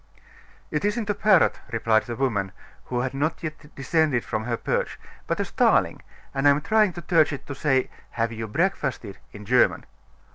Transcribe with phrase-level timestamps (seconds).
[0.71, 2.53] "It isn't a parrot," replied the woman,
[2.85, 6.01] who had not yet descended from her perch; "but a starling,
[6.33, 9.85] and I am trying to teach it to say 'Have you breakfasted?' in German."